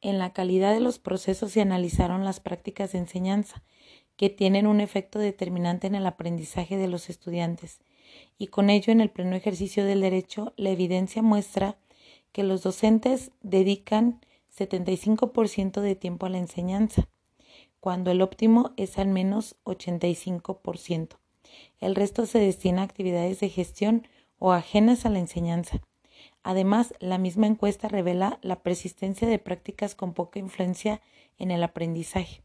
En 0.00 0.20
la 0.20 0.32
calidad 0.32 0.72
de 0.72 0.80
los 0.80 1.00
procesos 1.00 1.50
se 1.50 1.60
analizaron 1.60 2.24
las 2.24 2.38
prácticas 2.38 2.92
de 2.92 2.98
enseñanza, 2.98 3.64
que 4.16 4.30
tienen 4.30 4.68
un 4.68 4.80
efecto 4.80 5.18
determinante 5.18 5.88
en 5.88 5.96
el 5.96 6.06
aprendizaje 6.06 6.76
de 6.76 6.86
los 6.86 7.10
estudiantes, 7.10 7.80
y 8.38 8.46
con 8.46 8.70
ello 8.70 8.92
en 8.92 9.00
el 9.00 9.10
pleno 9.10 9.34
ejercicio 9.34 9.84
del 9.84 10.02
derecho, 10.02 10.54
la 10.56 10.70
evidencia 10.70 11.20
muestra 11.20 11.78
que 12.30 12.44
los 12.44 12.62
docentes 12.62 13.32
dedican 13.42 14.20
75% 14.56 15.80
de 15.80 15.94
tiempo 15.94 16.26
a 16.26 16.30
la 16.30 16.38
enseñanza, 16.38 17.08
cuando 17.80 18.10
el 18.10 18.22
óptimo 18.22 18.72
es 18.76 18.98
al 18.98 19.08
menos 19.08 19.56
85%. 19.64 21.18
El 21.78 21.94
resto 21.94 22.26
se 22.26 22.38
destina 22.38 22.82
a 22.82 22.84
actividades 22.84 23.40
de 23.40 23.48
gestión 23.48 24.08
o 24.38 24.52
ajenas 24.52 25.06
a 25.06 25.10
la 25.10 25.18
enseñanza. 25.18 25.80
Además, 26.42 26.94
la 27.00 27.18
misma 27.18 27.46
encuesta 27.46 27.88
revela 27.88 28.38
la 28.42 28.62
persistencia 28.62 29.28
de 29.28 29.38
prácticas 29.38 29.94
con 29.94 30.14
poca 30.14 30.38
influencia 30.38 31.00
en 31.38 31.50
el 31.50 31.62
aprendizaje, 31.62 32.42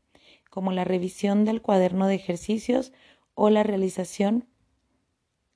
como 0.49 0.71
la 0.71 0.83
revisión 0.83 1.45
del 1.45 1.61
cuaderno 1.61 2.07
de 2.07 2.15
ejercicios 2.15 2.91
o 3.33 3.49
la 3.49 3.63
realización 3.63 4.47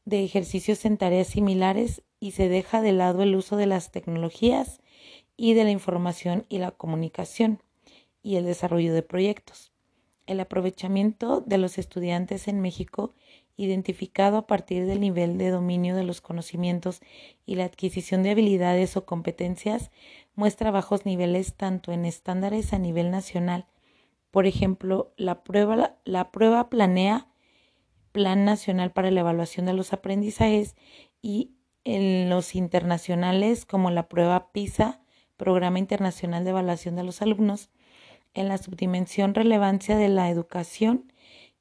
de 0.06 0.24
ejercicios 0.24 0.86
en 0.86 0.98
tareas 0.98 1.28
similares 1.28 2.04
y 2.20 2.32
se 2.32 2.48
deja 2.48 2.82
de 2.82 2.94
lado 2.94 3.24
el 3.24 3.36
uso 3.36 3.58
de 3.58 3.66
las 3.66 3.92
tecnologías 3.92 4.80
y 5.38 5.54
de 5.54 5.64
la 5.64 5.72
información 5.72 6.46
y 6.50 6.60
la 6.60 6.72
comunicación 6.72 7.62
y 8.24 8.38
el 8.38 8.46
desarrollo 8.46 8.94
de 8.94 9.04
proyectos. 9.04 9.72
El 10.26 10.40
aprovechamiento 10.40 11.42
de 11.42 11.58
los 11.58 11.78
estudiantes 11.78 12.48
en 12.48 12.62
México, 12.62 13.14
identificado 13.58 14.38
a 14.38 14.48
partir 14.48 14.86
del 14.86 15.00
nivel 15.00 15.38
de 15.38 15.50
dominio 15.50 15.96
de 15.96 16.04
los 16.04 16.22
conocimientos 16.22 17.02
y 17.46 17.56
la 17.56 17.66
adquisición 17.66 18.24
de 18.24 18.32
habilidades 18.32 18.98
o 18.98 19.06
competencias, 19.06 19.92
muestra 20.34 20.72
bajos 20.72 21.06
niveles 21.06 21.54
tanto 21.54 21.92
en 21.92 22.06
estándares 22.06 22.74
a 22.74 22.80
nivel 22.80 23.12
nacional. 23.12 23.68
Por 24.32 24.48
ejemplo, 24.48 25.14
la 25.16 25.44
prueba, 25.44 25.96
la 26.04 26.32
prueba 26.32 26.70
planea 26.70 27.28
Plan 28.12 28.46
Nacional 28.46 28.92
para 28.92 29.12
la 29.12 29.20
Evaluación 29.20 29.66
de 29.66 29.74
los 29.74 29.94
Aprendizajes 29.94 30.76
y 31.22 31.52
en 31.84 32.30
los 32.30 32.56
internacionales 32.56 33.66
como 33.66 33.92
la 33.92 34.08
prueba 34.10 34.52
PISA 34.52 35.02
Programa 35.38 35.80
Internacional 35.80 36.44
de 36.44 36.52
Evaluación 36.52 36.96
de 36.96 37.04
los 37.04 37.22
Alumnos, 37.22 37.70
en 38.34 38.48
la 38.48 38.58
subdimensión 38.58 39.34
Relevancia 39.34 39.98
de 39.98 40.10
la 40.10 40.30
Educación, 40.30 41.12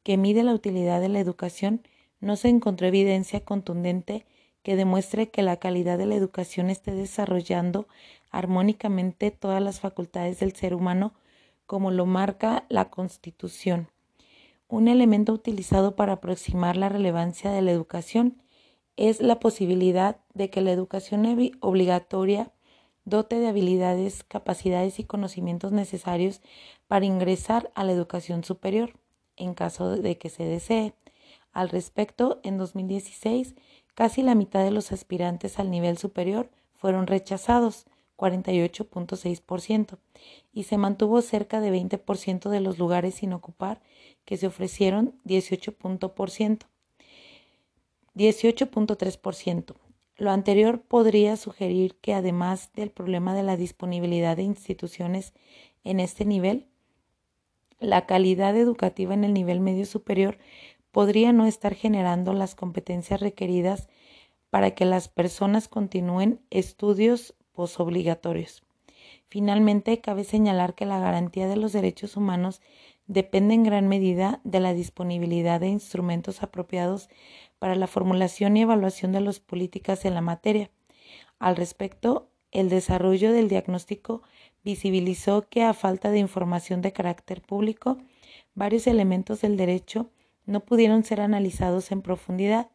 que 0.03 0.17
mide 0.17 0.43
la 0.43 0.55
utilidad 0.55 1.01
de 1.01 1.09
la 1.09 1.21
educación, 1.21 1.83
no 2.21 2.37
se 2.37 2.49
encontró 2.49 2.87
evidencia 2.87 3.45
contundente 3.45 4.27
que 4.63 4.77
demuestre 4.77 5.31
que 5.31 5.43
la 5.43 5.59
calidad 5.59 5.99
de 5.99 6.07
la 6.07 6.15
educación 6.15 6.71
esté 6.71 6.93
desarrollando 6.93 7.87
armónicamente 8.31 9.31
todas 9.31 9.63
las 9.63 9.81
facultades 9.81 10.41
del 10.41 10.55
ser 10.55 10.75
humano 10.75 11.13
como 11.67 11.91
lo 11.91 12.07
marca 12.07 12.65
la 12.69 12.91
Constitución. 12.91 13.89
Un 14.69 14.89
elemento 14.89 15.33
utilizado 15.33 15.97
para 15.97 16.15
aproximar 16.15 16.77
la 16.77 16.89
relevancia 16.89 17.51
de 17.51 17.63
la 17.63 17.71
educación 17.71 18.43
es 18.97 19.21
la 19.21 19.39
posibilidad 19.39 20.17
de 20.33 20.51
que 20.51 20.63
la 20.63 20.73
educación 20.73 21.53
obligatoria 21.61 22.51
dote 23.05 23.39
de 23.39 23.49
habilidades, 23.49 24.25
capacidades 24.25 24.99
y 24.99 25.05
conocimientos 25.05 25.73
necesarios 25.73 26.41
para 26.89 27.05
ingresar 27.05 27.71
a 27.75 27.85
la 27.85 27.93
educación 27.93 28.45
superior, 28.45 28.95
en 29.37 29.55
caso 29.55 29.91
de 29.91 30.19
que 30.19 30.31
se 30.31 30.45
desee. 30.45 30.95
Al 31.53 31.69
respecto, 31.69 32.41
en 32.43 32.59
2016, 32.59 33.55
casi 33.95 34.23
la 34.23 34.35
mitad 34.35 34.65
de 34.65 34.71
los 34.71 34.93
aspirantes 34.93 35.59
al 35.59 35.71
nivel 35.71 35.99
superior 35.99 36.51
fueron 36.75 37.07
rechazados, 37.07 37.87
48.6%, 38.17 39.99
y 40.53 40.65
se 40.65 40.79
mantuvo 40.79 41.21
cerca 41.21 41.61
de 41.61 41.73
20% 41.73 42.49
de 42.49 42.61
los 42.61 42.79
lugares 42.79 43.17
sin 43.17 43.33
ocupar 43.33 43.81
que 44.25 44.37
se 44.37 44.47
ofrecieron 44.47 45.15
18%. 45.25 46.67
18.3%. 50.19 50.25
Lo 50.25 50.31
anterior 50.31 50.81
podría 50.81 51.37
sugerir 51.37 51.97
que 52.01 52.15
además 52.15 52.71
del 52.75 52.91
problema 52.91 53.35
de 53.35 53.43
la 53.43 53.57
disponibilidad 53.57 54.37
de 54.37 54.43
instituciones 54.43 55.33
en 55.83 56.01
este 56.01 56.25
nivel, 56.25 56.67
la 57.81 58.07
calidad 58.07 58.57
educativa 58.57 59.15
en 59.15 59.25
el 59.25 59.35
nivel 59.35 59.61
medio 59.61 59.87
superior 59.87 60.39
podría 60.93 61.33
no 61.33 61.47
estar 61.47 61.75
generando 61.75 62.33
las 62.33 62.55
competencias 62.55 63.21
requeridas 63.21 63.89
para 64.51 64.71
que 64.71 64.85
las 64.85 65.09
personas 65.09 65.67
continúen 65.69 66.41
estudios 66.51 67.35
posobligatorios. 67.53 68.63
Finalmente, 69.29 70.01
cabe 70.01 70.23
señalar 70.23 70.75
que 70.75 70.87
la 70.87 71.01
garantía 71.01 71.49
de 71.49 71.57
los 71.57 71.73
derechos 71.73 72.17
humanos 72.17 72.63
depende 73.07 73.55
en 73.55 73.65
gran 73.65 73.89
medida 73.89 74.41
de 74.45 74.61
la 74.61 74.73
disponibilidad 74.73 75.61
de 75.61 75.69
instrumentos 75.69 76.43
apropiados 76.43 77.09
para 77.65 77.77
la 77.77 77.87
formulación 77.87 78.59
y 78.59 78.61
evaluación 78.61 79.13
de 79.13 79.23
las 79.23 79.41
políticas 79.41 80.05
en 80.05 80.13
la 80.13 80.21
materia. 80.21 80.71
Al 81.39 81.57
respecto, 81.57 82.29
el 82.53 82.69
desarrollo 82.69 83.33
del 83.33 83.49
diagnóstico 83.49 84.21
visibilizó 84.63 85.49
que 85.49 85.63
a 85.63 85.73
falta 85.73 86.11
de 86.11 86.19
información 86.19 86.83
de 86.83 86.93
carácter 86.93 87.41
público, 87.41 87.97
varios 88.55 88.87
elementos 88.87 89.41
del 89.41 89.57
derecho 89.57 90.11
no 90.45 90.61
pudieron 90.61 91.05
ser 91.05 91.23
analizados 91.23 91.91
en 91.91 92.03
profundidad 92.03 92.69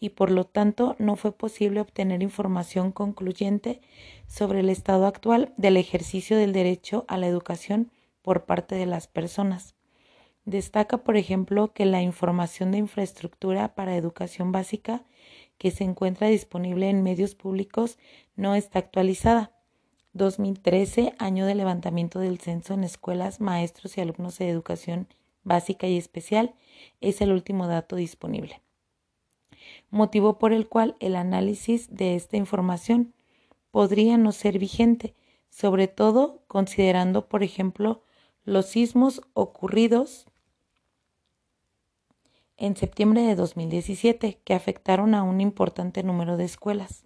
y 0.00 0.08
por 0.08 0.32
lo 0.32 0.42
tanto 0.42 0.96
no 0.98 1.14
fue 1.14 1.30
posible 1.30 1.80
obtener 1.80 2.20
información 2.20 2.90
concluyente 2.90 3.80
sobre 4.26 4.58
el 4.58 4.70
estado 4.70 5.06
actual 5.06 5.54
del 5.56 5.76
ejercicio 5.76 6.36
del 6.36 6.52
derecho 6.52 7.04
a 7.06 7.16
la 7.16 7.28
educación 7.28 7.92
por 8.22 8.44
parte 8.44 8.74
de 8.74 8.86
las 8.86 9.06
personas. 9.06 9.76
Destaca, 10.44 11.04
por 11.04 11.16
ejemplo, 11.16 11.72
que 11.72 11.86
la 11.86 12.02
información 12.02 12.72
de 12.72 12.78
infraestructura 12.78 13.74
para 13.74 13.96
educación 13.96 14.50
básica 14.50 15.04
que 15.56 15.70
se 15.70 15.84
encuentra 15.84 16.26
disponible 16.26 16.90
en 16.90 17.04
medios 17.04 17.36
públicos 17.36 17.98
no 18.34 18.56
está 18.56 18.80
actualizada. 18.80 19.52
2013, 20.14 21.14
año 21.18 21.46
de 21.46 21.54
levantamiento 21.54 22.18
del 22.18 22.38
censo 22.38 22.74
en 22.74 22.82
escuelas, 22.82 23.40
maestros 23.40 23.96
y 23.96 24.00
alumnos 24.00 24.38
de 24.38 24.48
educación 24.48 25.06
básica 25.44 25.86
y 25.86 25.96
especial, 25.96 26.54
es 27.00 27.20
el 27.20 27.30
último 27.30 27.68
dato 27.68 27.94
disponible. 27.94 28.60
Motivo 29.90 30.38
por 30.38 30.52
el 30.52 30.68
cual 30.68 30.96
el 30.98 31.14
análisis 31.14 31.94
de 31.94 32.16
esta 32.16 32.36
información 32.36 33.14
podría 33.70 34.18
no 34.18 34.32
ser 34.32 34.58
vigente, 34.58 35.14
sobre 35.48 35.86
todo 35.86 36.42
considerando, 36.48 37.28
por 37.28 37.44
ejemplo, 37.44 38.02
los 38.44 38.66
sismos 38.66 39.22
ocurridos 39.34 40.26
en 42.56 42.76
septiembre 42.76 43.22
de 43.22 43.34
2017 43.34 44.38
que 44.44 44.54
afectaron 44.54 45.14
a 45.14 45.22
un 45.22 45.40
importante 45.40 46.02
número 46.02 46.36
de 46.36 46.44
escuelas. 46.44 47.04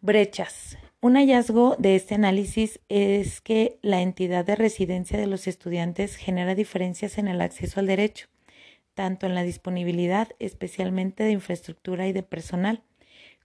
Brechas. 0.00 0.76
Un 1.00 1.16
hallazgo 1.16 1.76
de 1.78 1.96
este 1.96 2.14
análisis 2.14 2.80
es 2.88 3.40
que 3.40 3.78
la 3.82 4.02
entidad 4.02 4.44
de 4.44 4.56
residencia 4.56 5.18
de 5.18 5.26
los 5.26 5.46
estudiantes 5.46 6.16
genera 6.16 6.54
diferencias 6.54 7.18
en 7.18 7.28
el 7.28 7.40
acceso 7.40 7.80
al 7.80 7.86
derecho, 7.86 8.28
tanto 8.94 9.26
en 9.26 9.34
la 9.34 9.42
disponibilidad, 9.42 10.28
especialmente 10.38 11.24
de 11.24 11.32
infraestructura 11.32 12.06
y 12.06 12.12
de 12.12 12.22
personal, 12.22 12.82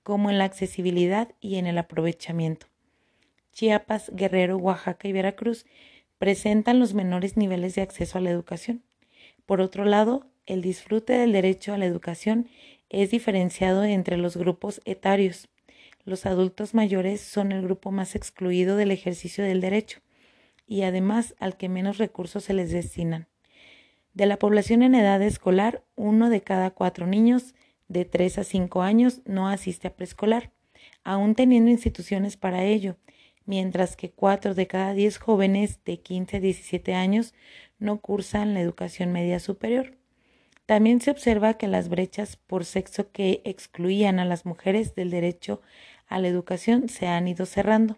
como 0.04 0.30
en 0.30 0.38
la 0.38 0.46
accesibilidad 0.46 1.34
y 1.40 1.58
en 1.58 1.68
el 1.68 1.78
aprovechamiento. 1.78 2.68
Chiapas, 3.54 4.12
Guerrero, 4.14 4.58
Oaxaca 4.58 5.08
y 5.08 5.12
Veracruz 5.12 5.66
presentan 6.18 6.80
los 6.80 6.94
menores 6.94 7.38
niveles 7.38 7.76
de 7.76 7.82
acceso 7.82 8.18
a 8.18 8.22
la 8.22 8.30
educación. 8.30 8.84
Por 9.50 9.62
otro 9.62 9.84
lado, 9.84 10.28
el 10.46 10.62
disfrute 10.62 11.14
del 11.14 11.32
derecho 11.32 11.74
a 11.74 11.80
la 11.80 11.88
educación 11.88 12.48
es 12.92 13.10
diferenciado 13.10 13.84
entre 13.84 14.16
los 14.16 14.38
grupos 14.38 14.80
etarios. 14.86 15.50
Los 16.06 16.28
adultos 16.28 16.76
mayores 16.76 17.20
son 17.20 17.52
el 17.52 17.64
grupo 17.64 17.90
más 17.90 18.14
excluido 18.14 18.78
del 18.78 18.92
ejercicio 18.92 19.44
del 19.44 19.60
derecho 19.60 20.02
y 20.68 20.84
además 20.84 21.34
al 21.40 21.58
que 21.58 21.68
menos 21.68 21.98
recursos 21.98 22.44
se 22.44 22.54
les 22.54 22.72
destinan. 22.72 23.26
De 24.14 24.28
la 24.28 24.38
población 24.38 24.84
en 24.84 24.94
edad 24.94 25.20
escolar, 25.24 25.84
uno 25.96 26.30
de 26.30 26.42
cada 26.42 26.70
cuatro 26.70 27.08
niños 27.08 27.56
de 27.88 28.06
3 28.06 28.38
a 28.38 28.44
5 28.44 28.84
años 28.84 29.22
no 29.26 29.50
asiste 29.50 29.88
a 29.88 29.96
preescolar, 29.96 30.52
aún 31.04 31.34
teniendo 31.34 31.72
instituciones 31.72 32.38
para 32.38 32.66
ello, 32.66 32.98
mientras 33.48 33.96
que 33.96 34.12
4 34.12 34.54
de 34.54 34.68
cada 34.68 34.94
10 34.94 35.18
jóvenes 35.18 35.84
de 35.86 36.00
15 36.02 36.38
a 36.38 36.40
17 36.40 36.94
años 36.94 37.34
no 37.80 38.00
cursan 38.00 38.54
la 38.54 38.62
educación 38.62 39.12
media 39.12 39.40
superior. 39.40 39.98
También 40.66 41.02
se 41.02 41.10
observa 41.10 41.56
que 41.56 41.68
las 41.68 41.90
brechas 41.90 42.36
por 42.36 42.64
sexo 42.64 43.12
que 43.12 43.42
excluían 43.44 44.20
a 44.20 44.26
las 44.26 44.46
mujeres 44.46 44.94
del 44.94 45.10
derecho 45.10 45.62
a 46.08 46.20
la 46.20 46.28
educación 46.28 46.90
se 46.90 47.08
han 47.08 47.28
ido 47.28 47.46
cerrando. 47.46 47.98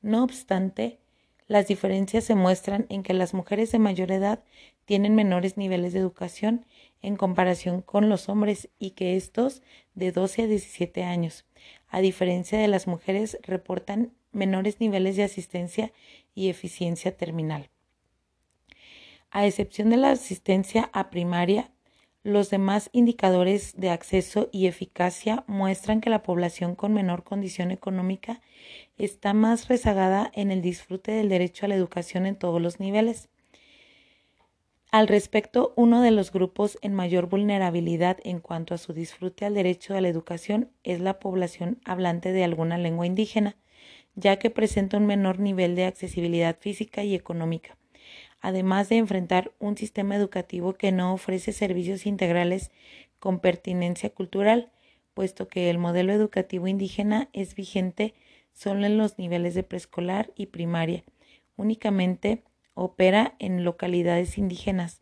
No 0.00 0.24
obstante, 0.24 0.98
las 1.46 1.68
diferencias 1.68 2.24
se 2.24 2.34
muestran 2.34 2.86
en 2.88 3.02
que 3.02 3.14
las 3.14 3.34
mujeres 3.34 3.70
de 3.72 3.78
mayor 3.78 4.10
edad 4.10 4.42
tienen 4.84 5.14
menores 5.14 5.56
niveles 5.56 5.92
de 5.92 6.00
educación 6.00 6.66
en 7.02 7.16
comparación 7.16 7.82
con 7.82 8.08
los 8.08 8.28
hombres 8.28 8.68
y 8.78 8.90
que 8.92 9.16
estos 9.16 9.62
de 9.94 10.12
12 10.12 10.42
a 10.42 10.46
17 10.46 11.04
años, 11.04 11.44
a 11.88 12.00
diferencia 12.00 12.58
de 12.58 12.68
las 12.68 12.86
mujeres, 12.86 13.38
reportan 13.42 14.12
menores 14.32 14.80
niveles 14.80 15.16
de 15.16 15.24
asistencia 15.24 15.92
y 16.34 16.48
eficiencia 16.48 17.16
terminal. 17.16 17.71
A 19.34 19.46
excepción 19.46 19.88
de 19.88 19.96
la 19.96 20.10
asistencia 20.10 20.90
a 20.92 21.08
primaria, 21.08 21.70
los 22.22 22.50
demás 22.50 22.90
indicadores 22.92 23.72
de 23.74 23.88
acceso 23.88 24.50
y 24.52 24.66
eficacia 24.66 25.42
muestran 25.46 26.02
que 26.02 26.10
la 26.10 26.22
población 26.22 26.74
con 26.74 26.92
menor 26.92 27.24
condición 27.24 27.70
económica 27.70 28.42
está 28.98 29.32
más 29.32 29.68
rezagada 29.68 30.30
en 30.34 30.50
el 30.50 30.60
disfrute 30.60 31.12
del 31.12 31.30
derecho 31.30 31.64
a 31.64 31.70
la 31.70 31.76
educación 31.76 32.26
en 32.26 32.36
todos 32.36 32.60
los 32.60 32.78
niveles. 32.78 33.30
Al 34.90 35.08
respecto, 35.08 35.72
uno 35.76 36.02
de 36.02 36.10
los 36.10 36.30
grupos 36.30 36.76
en 36.82 36.92
mayor 36.92 37.30
vulnerabilidad 37.30 38.18
en 38.24 38.38
cuanto 38.38 38.74
a 38.74 38.78
su 38.78 38.92
disfrute 38.92 39.46
al 39.46 39.54
derecho 39.54 39.96
a 39.96 40.02
la 40.02 40.08
educación 40.08 40.70
es 40.84 41.00
la 41.00 41.18
población 41.18 41.80
hablante 41.86 42.32
de 42.32 42.44
alguna 42.44 42.76
lengua 42.76 43.06
indígena, 43.06 43.56
ya 44.14 44.36
que 44.38 44.50
presenta 44.50 44.98
un 44.98 45.06
menor 45.06 45.38
nivel 45.38 45.74
de 45.74 45.86
accesibilidad 45.86 46.58
física 46.60 47.02
y 47.02 47.14
económica, 47.14 47.78
además 48.42 48.90
de 48.90 48.98
enfrentar 48.98 49.52
un 49.58 49.78
sistema 49.78 50.14
educativo 50.14 50.74
que 50.74 50.92
no 50.92 51.14
ofrece 51.14 51.52
servicios 51.52 52.04
integrales 52.04 52.70
con 53.18 53.40
pertinencia 53.40 54.10
cultural, 54.10 54.70
puesto 55.14 55.48
que 55.48 55.70
el 55.70 55.78
modelo 55.78 56.12
educativo 56.12 56.68
indígena 56.68 57.30
es 57.32 57.54
vigente 57.54 58.12
solo 58.52 58.84
en 58.84 58.98
los 58.98 59.18
niveles 59.18 59.54
de 59.54 59.62
preescolar 59.62 60.30
y 60.36 60.46
primaria. 60.46 61.04
Únicamente 61.56 62.42
opera 62.74 63.34
en 63.38 63.64
localidades 63.64 64.36
indígenas. 64.36 65.00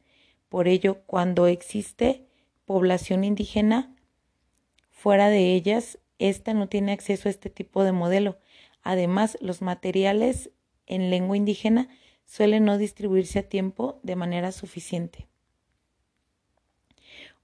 Por 0.49 0.69
ello, 0.69 1.03
cuando 1.07 1.49
existe 1.49 2.27
población 2.65 3.25
indígena 3.25 3.93
fuera 4.91 5.29
de 5.29 5.55
ellas, 5.55 5.99
ésta 6.19 6.55
no 6.55 6.69
tiene 6.69 6.93
acceso 6.93 7.29
a 7.29 7.31
este 7.31 7.51
tipo 7.51 7.83
de 7.83 7.93
modelo, 7.93 8.39
Además, 8.83 9.37
los 9.41 9.63
materiales 9.63 10.51
en 10.87 11.11
lengua 11.11 11.37
indígena 11.37 11.89
suelen 12.31 12.65
no 12.65 12.79
distribuirse 12.79 13.41
a 13.41 13.49
tiempo 13.49 13.99
de 14.05 14.15
manera 14.15 14.53
suficiente 14.53 15.27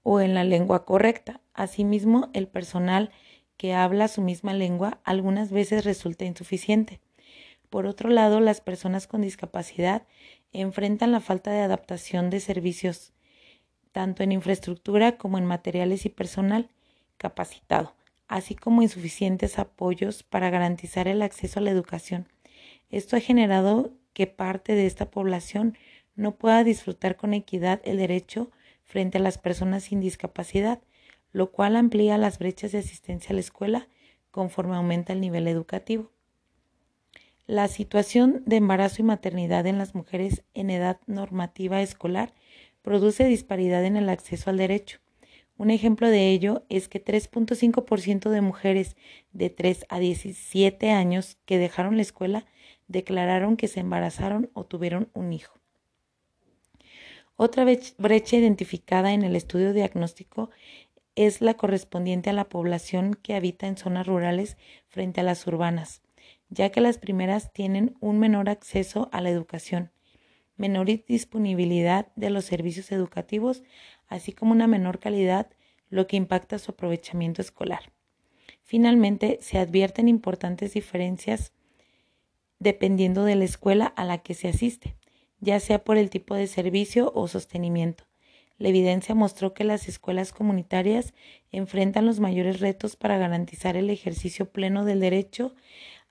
o 0.01 0.21
en 0.21 0.33
la 0.33 0.45
lengua 0.45 0.85
correcta. 0.85 1.41
Asimismo, 1.53 2.29
el 2.31 2.47
personal 2.47 3.11
que 3.57 3.73
habla 3.73 4.07
su 4.07 4.21
misma 4.21 4.53
lengua 4.53 5.01
algunas 5.03 5.51
veces 5.51 5.83
resulta 5.83 6.23
insuficiente. 6.23 7.01
Por 7.69 7.85
otro 7.85 8.09
lado, 8.09 8.39
las 8.39 8.61
personas 8.61 9.07
con 9.07 9.19
discapacidad 9.19 10.03
enfrentan 10.53 11.11
la 11.11 11.19
falta 11.19 11.51
de 11.51 11.59
adaptación 11.59 12.29
de 12.29 12.39
servicios, 12.39 13.11
tanto 13.91 14.23
en 14.23 14.31
infraestructura 14.31 15.17
como 15.17 15.37
en 15.37 15.45
materiales 15.45 16.05
y 16.05 16.09
personal 16.09 16.69
capacitado, 17.17 17.93
así 18.29 18.55
como 18.55 18.83
insuficientes 18.83 19.59
apoyos 19.59 20.23
para 20.23 20.49
garantizar 20.49 21.09
el 21.09 21.21
acceso 21.21 21.59
a 21.59 21.63
la 21.63 21.71
educación. 21.71 22.29
Esto 22.89 23.17
ha 23.17 23.19
generado 23.19 23.91
que 24.17 24.25
parte 24.25 24.73
de 24.73 24.87
esta 24.87 25.11
población 25.11 25.77
no 26.15 26.37
pueda 26.37 26.63
disfrutar 26.63 27.17
con 27.17 27.35
equidad 27.35 27.81
el 27.83 27.97
derecho 27.97 28.49
frente 28.83 29.19
a 29.19 29.21
las 29.21 29.37
personas 29.37 29.83
sin 29.83 29.99
discapacidad, 29.99 30.81
lo 31.33 31.51
cual 31.51 31.75
amplía 31.75 32.17
las 32.17 32.39
brechas 32.39 32.71
de 32.71 32.79
asistencia 32.79 33.29
a 33.29 33.33
la 33.35 33.41
escuela 33.41 33.87
conforme 34.31 34.75
aumenta 34.75 35.13
el 35.13 35.21
nivel 35.21 35.47
educativo. 35.47 36.11
La 37.45 37.67
situación 37.67 38.41
de 38.47 38.55
embarazo 38.55 39.03
y 39.03 39.05
maternidad 39.05 39.67
en 39.67 39.77
las 39.77 39.93
mujeres 39.93 40.41
en 40.55 40.71
edad 40.71 40.99
normativa 41.05 41.83
escolar 41.83 42.33
produce 42.81 43.25
disparidad 43.25 43.85
en 43.85 43.97
el 43.97 44.09
acceso 44.09 44.49
al 44.49 44.57
derecho. 44.57 44.97
Un 45.57 45.69
ejemplo 45.69 46.09
de 46.09 46.31
ello 46.31 46.65
es 46.69 46.89
que 46.89 47.05
3.5% 47.05 48.31
de 48.31 48.41
mujeres 48.41 48.95
de 49.31 49.51
3 49.51 49.85
a 49.89 49.99
17 49.99 50.89
años 50.89 51.37
que 51.45 51.59
dejaron 51.59 51.97
la 51.97 52.01
escuela 52.01 52.47
declararon 52.87 53.57
que 53.57 53.67
se 53.67 53.79
embarazaron 53.79 54.49
o 54.53 54.65
tuvieron 54.65 55.09
un 55.13 55.33
hijo. 55.33 55.59
Otra 57.35 57.65
brecha 57.65 58.37
identificada 58.37 59.13
en 59.13 59.23
el 59.23 59.35
estudio 59.35 59.73
diagnóstico 59.73 60.49
es 61.15 61.41
la 61.41 61.55
correspondiente 61.55 62.29
a 62.29 62.33
la 62.33 62.49
población 62.49 63.13
que 63.13 63.35
habita 63.35 63.67
en 63.67 63.77
zonas 63.77 64.07
rurales 64.07 64.57
frente 64.87 65.21
a 65.21 65.23
las 65.23 65.45
urbanas 65.45 66.01
ya 66.49 66.69
que 66.69 66.81
las 66.81 66.97
primeras 66.97 67.51
tienen 67.51 67.95
un 67.99 68.19
menor 68.19 68.49
acceso 68.49 69.09
a 69.11 69.21
la 69.21 69.29
educación, 69.29 69.91
menor 70.55 70.87
disponibilidad 70.87 72.07
de 72.15 72.29
los 72.29 72.45
servicios 72.45 72.91
educativos, 72.91 73.63
así 74.07 74.31
como 74.31 74.53
una 74.53 74.67
menor 74.67 74.99
calidad, 74.99 75.49
lo 75.89 76.07
que 76.07 76.17
impacta 76.17 76.59
su 76.59 76.71
aprovechamiento 76.71 77.41
escolar. 77.41 77.91
Finalmente, 78.63 79.39
se 79.41 79.59
advierten 79.59 80.07
importantes 80.07 80.73
diferencias 80.73 81.53
dependiendo 82.59 83.23
de 83.23 83.35
la 83.35 83.45
escuela 83.45 83.85
a 83.85 84.05
la 84.05 84.19
que 84.19 84.33
se 84.33 84.47
asiste, 84.47 84.95
ya 85.39 85.59
sea 85.59 85.83
por 85.83 85.97
el 85.97 86.09
tipo 86.09 86.35
de 86.35 86.47
servicio 86.47 87.11
o 87.15 87.27
sostenimiento. 87.27 88.05
La 88.57 88.69
evidencia 88.69 89.13
mostró 89.13 89.53
que 89.53 89.63
las 89.63 89.87
escuelas 89.87 90.31
comunitarias 90.33 91.13
enfrentan 91.51 92.05
los 92.05 92.19
mayores 92.19 92.59
retos 92.59 92.95
para 92.95 93.17
garantizar 93.17 93.77
el 93.77 93.89
ejercicio 93.89 94.51
pleno 94.51 94.83
del 94.83 94.99
derecho 94.99 95.53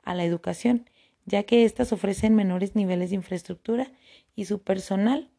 a 0.02 0.14
la 0.14 0.24
educación, 0.24 0.88
ya 1.24 1.42
que 1.42 1.64
éstas 1.64 1.92
ofrecen 1.92 2.37
menores 2.37 2.76
niveles 2.76 3.11
de 3.11 3.16
infraestructura 3.16 3.90
y 4.37 4.44
su 4.44 4.62
personal 4.62 5.30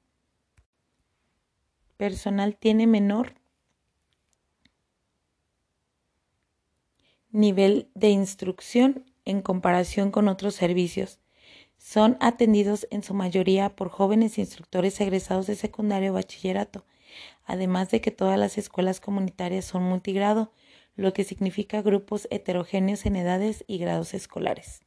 personal 1.96 2.56
tiene 2.56 2.86
menor 2.86 3.34
nivel 7.32 7.89
de 7.96 8.10
instrucción 8.10 9.06
en 9.28 9.42
comparación 9.42 10.10
con 10.10 10.30
otros 10.30 10.56
servicios. 10.56 11.20
Son 11.78 12.18
atendidos 12.22 12.88
en 12.92 13.04
su 13.04 13.13
mayoría 13.13 13.76
por 13.76 13.90
jóvenes 13.90 14.38
instructores 14.38 15.00
egresados 15.02 15.48
de 15.48 15.56
secundario 15.56 16.12
o 16.12 16.13
bachillerato, 16.13 16.86
además 17.44 17.92
de 17.92 18.00
que 18.00 18.10
todas 18.10 18.40
las 18.40 18.58
escuelas 18.58 19.02
comunitarias 19.02 19.66
son 19.66 19.84
multigrado, 19.84 20.54
lo 20.96 21.12
que 21.12 21.26
significa 21.26 21.82
grupos 21.82 22.30
heterogéneos 22.32 23.06
en 23.06 23.18
edades 23.18 23.66
y 23.68 23.78
grados 23.80 24.13
escolares. 24.13 24.82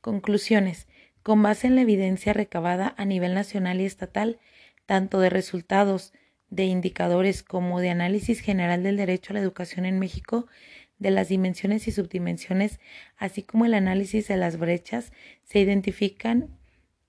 Conclusiones. 0.00 0.86
Con 1.24 1.42
base 1.42 1.66
en 1.66 1.74
la 1.74 1.80
evidencia 1.80 2.34
recabada 2.34 2.94
a 2.96 3.04
nivel 3.04 3.34
nacional 3.34 3.80
y 3.80 3.84
estatal, 3.84 4.38
tanto 4.86 5.18
de 5.18 5.30
resultados 5.30 6.12
de 6.50 6.64
indicadores 6.66 7.42
como 7.42 7.80
de 7.80 7.90
análisis 7.90 8.40
general 8.40 8.82
del 8.84 8.96
derecho 8.96 9.32
a 9.32 9.34
la 9.34 9.40
educación 9.40 9.86
en 9.86 9.98
México, 9.98 10.46
de 10.98 11.10
las 11.10 11.28
dimensiones 11.28 11.88
y 11.88 11.92
subdimensiones, 11.92 12.80
así 13.16 13.42
como 13.42 13.64
el 13.66 13.74
análisis 13.74 14.28
de 14.28 14.36
las 14.36 14.58
brechas, 14.58 15.12
se 15.42 15.60
identifican 15.60 16.56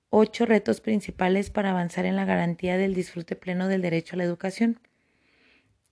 ocho 0.09 0.45
retos 0.45 0.81
principales 0.81 1.49
para 1.49 1.71
avanzar 1.71 2.05
en 2.05 2.15
la 2.15 2.25
garantía 2.25 2.77
del 2.77 2.93
disfrute 2.93 3.35
pleno 3.35 3.67
del 3.67 3.81
derecho 3.81 4.15
a 4.15 4.17
la 4.17 4.23
educación. 4.23 4.79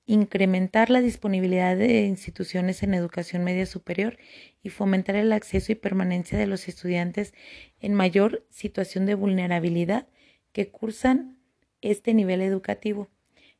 Incrementar 0.06 0.89
la 0.89 1.01
disponibilidad 1.01 1.77
de 1.77 2.01
instituciones 2.06 2.84
en 2.84 2.93
educación 2.93 3.43
media 3.43 3.65
superior 3.65 4.17
y 4.62 4.69
fomentar 4.69 5.15
el 5.15 5.32
acceso 5.32 5.71
y 5.71 5.75
permanencia 5.75 6.38
de 6.38 6.47
los 6.47 6.67
estudiantes 6.67 7.34
en 7.79 7.93
mayor 7.93 8.45
situación 8.49 9.06
de 9.06 9.15
vulnerabilidad 9.15 10.08
que 10.51 10.69
cursan 10.69 11.38
este 11.82 12.13
nivel 12.13 12.41
educativo, 12.41 13.10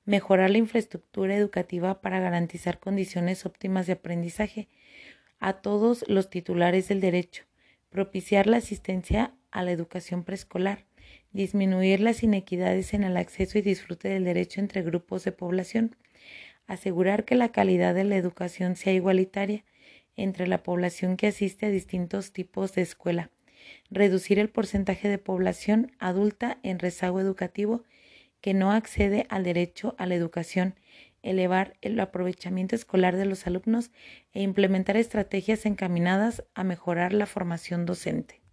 mejorar 0.05 0.49
la 0.49 0.57
infraestructura 0.57 1.35
educativa 1.35 2.01
para 2.01 2.19
garantizar 2.19 2.79
condiciones 2.79 3.45
óptimas 3.45 3.87
de 3.87 3.93
aprendizaje 3.93 4.67
a 5.39 5.53
todos 5.53 6.05
los 6.07 6.29
titulares 6.29 6.87
del 6.87 7.01
derecho, 7.01 7.43
propiciar 7.89 8.47
la 8.47 8.57
asistencia 8.57 9.33
a 9.51 9.63
la 9.63 9.71
educación 9.71 10.23
preescolar, 10.23 10.85
disminuir 11.31 11.99
las 11.99 12.23
inequidades 12.23 12.93
en 12.93 13.03
el 13.03 13.17
acceso 13.17 13.57
y 13.57 13.61
disfrute 13.61 14.09
del 14.09 14.23
derecho 14.23 14.59
entre 14.59 14.81
grupos 14.81 15.23
de 15.23 15.31
población, 15.31 15.95
asegurar 16.67 17.25
que 17.25 17.35
la 17.35 17.51
calidad 17.51 17.93
de 17.93 18.03
la 18.03 18.15
educación 18.15 18.75
sea 18.75 18.93
igualitaria 18.93 19.63
entre 20.15 20.47
la 20.47 20.63
población 20.63 21.17
que 21.17 21.27
asiste 21.27 21.65
a 21.65 21.69
distintos 21.69 22.31
tipos 22.31 22.73
de 22.73 22.83
escuela, 22.83 23.31
reducir 23.89 24.39
el 24.39 24.49
porcentaje 24.49 25.07
de 25.07 25.17
población 25.17 25.91
adulta 25.99 26.59
en 26.63 26.79
rezago 26.79 27.19
educativo 27.19 27.83
que 28.43 28.53
no 28.53 28.73
accede 28.73 29.25
al 29.29 29.45
derecho 29.45 29.95
a 29.97 30.06
la 30.06 30.15
educación, 30.15 30.75
elevar 31.21 31.77
el 31.79 31.97
aprovechamiento 31.97 32.75
escolar 32.75 33.15
de 33.15 33.23
los 33.23 33.47
alumnos 33.47 33.89
e 34.34 34.41
implementar 34.41 34.97
estrategias 34.97 35.65
encaminadas 35.65 36.43
a 36.53 36.65
mejorar 36.65 37.13
la 37.13 37.25
formación 37.25 37.86
docente. 37.86 38.41